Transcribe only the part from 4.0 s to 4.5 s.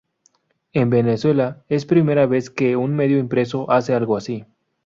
así.